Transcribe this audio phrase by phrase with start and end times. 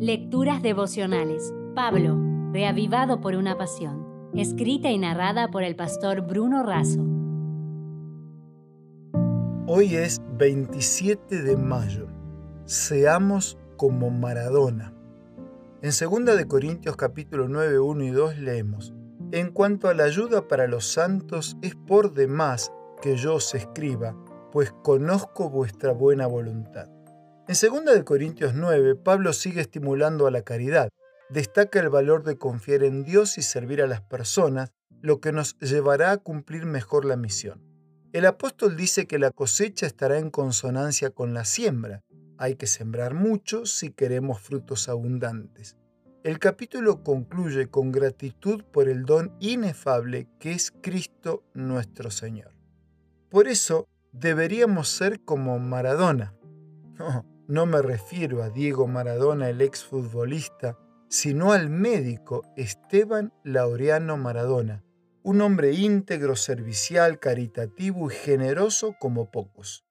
[0.00, 1.52] Lecturas devocionales.
[1.74, 2.16] Pablo,
[2.52, 4.30] reavivado por una pasión.
[4.32, 7.04] Escrita y narrada por el pastor Bruno Razo.
[9.66, 12.06] Hoy es 27 de mayo.
[12.64, 14.94] Seamos como Maradona.
[15.82, 18.94] En 2 de Corintios capítulo 9, 1 y 2 leemos:
[19.32, 22.70] En cuanto a la ayuda para los santos, es por demás
[23.02, 24.14] que yo os escriba,
[24.52, 26.88] pues conozco vuestra buena voluntad.
[27.48, 30.90] En 2 Corintios 9, Pablo sigue estimulando a la caridad.
[31.30, 34.70] Destaca el valor de confiar en Dios y servir a las personas,
[35.00, 37.64] lo que nos llevará a cumplir mejor la misión.
[38.12, 42.04] El apóstol dice que la cosecha estará en consonancia con la siembra.
[42.36, 45.78] Hay que sembrar mucho si queremos frutos abundantes.
[46.24, 52.52] El capítulo concluye con gratitud por el don inefable que es Cristo nuestro Señor.
[53.30, 56.34] Por eso deberíamos ser como Maradona.
[57.48, 64.84] me refiero a Diego Maradona, el exfutbolista, sino al médico Esteban Laureano Maradona,
[65.22, 69.86] un hombre íntegro, servicial, caritativo y generoso como pocos.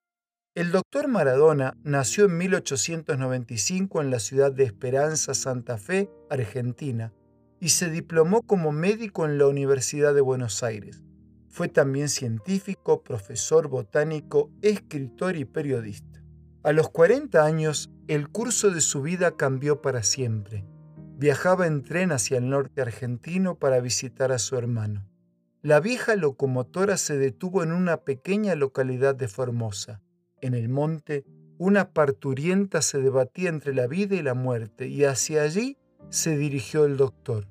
[0.53, 7.11] El doctor Maradona nació en 1895 en la ciudad de Esperanza, Santa Fe, Argentina,
[7.59, 11.01] y se diplomó como médico en la Universidad de Buenos Aires.
[11.49, 16.16] Fue también científico, profesor botánico, escritor y periodista.
[16.67, 20.65] A los 40 años, el curso de su vida cambió para siempre.
[21.17, 25.07] Viajaba en tren hacia el norte argentino para visitar a su hermano.
[25.61, 30.01] La vieja locomotora se detuvo en una pequeña localidad de Formosa.
[30.41, 31.23] En el monte,
[31.57, 35.77] una parturienta se debatía entre la vida y la muerte y hacia allí
[36.09, 37.47] se dirigió el doctor.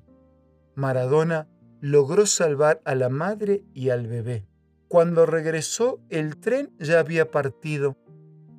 [0.75, 1.47] Maradona
[1.81, 4.45] logró salvar a la madre y al bebé.
[4.87, 7.97] Cuando regresó, el tren ya había partido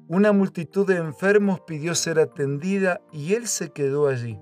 [0.08, 4.38] una multitud de enfermos pidió ser atendida y él se quedó allí.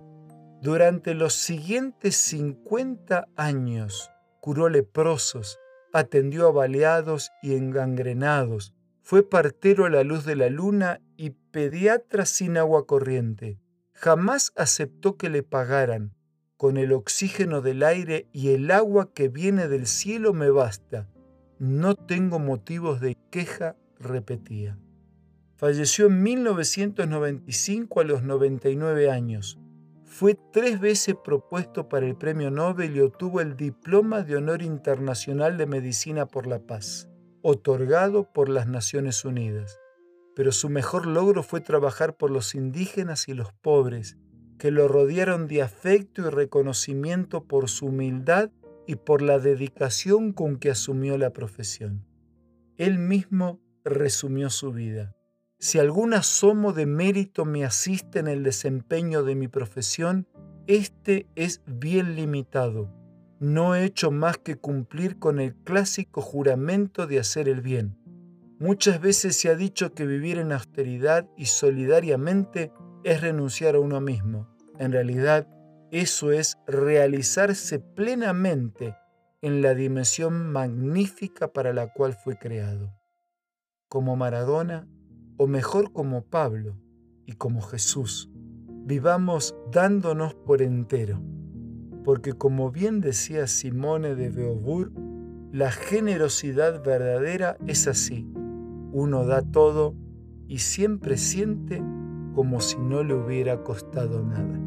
[0.63, 5.59] Durante los siguientes 50 años curó leprosos,
[5.93, 12.27] atendió a baleados y engangrenados, fue partero a la luz de la luna y pediatra
[12.27, 13.59] sin agua corriente.
[13.93, 16.15] Jamás aceptó que le pagaran.
[16.57, 21.09] Con el oxígeno del aire y el agua que viene del cielo me basta.
[21.59, 24.79] No tengo motivos de queja, repetía.
[25.57, 29.59] Falleció en 1995 a los 99 años.
[30.05, 35.57] Fue tres veces propuesto para el Premio Nobel y obtuvo el Diploma de Honor Internacional
[35.57, 37.09] de Medicina por la Paz,
[37.41, 39.79] otorgado por las Naciones Unidas.
[40.35, 44.19] Pero su mejor logro fue trabajar por los indígenas y los pobres,
[44.59, 48.51] que lo rodearon de afecto y reconocimiento por su humildad
[48.87, 52.05] y por la dedicación con que asumió la profesión.
[52.77, 55.17] Él mismo resumió su vida.
[55.59, 60.29] Si algún asomo de mérito me asiste en el desempeño de mi profesión,
[60.67, 62.93] este es bien limitado.
[63.41, 67.97] No he hecho más que cumplir con el clásico juramento de hacer el bien.
[68.59, 72.73] Muchas veces se ha dicho que vivir en austeridad y solidariamente
[73.05, 74.49] es renunciar a uno mismo.
[74.79, 75.49] En realidad,
[75.91, 78.97] eso es realizarse plenamente
[79.41, 82.93] en la dimensión magnífica para la cual fue creado.
[83.89, 84.89] Como Maradona,
[85.37, 86.77] o mejor como Pablo
[87.27, 88.31] y como Jesús,
[88.85, 91.21] vivamos dándonos por entero,
[92.05, 94.91] porque como bien decía Simone de Beauvoir,
[95.53, 98.29] la generosidad verdadera es así,
[98.93, 99.95] uno da todo
[100.49, 101.83] y siempre siente
[102.35, 104.61] como si no le hubiera costado nada.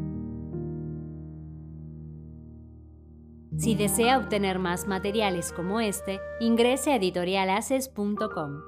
[3.56, 8.62] Si desea obtener más materiales como este, ingrese a editorialaces.com.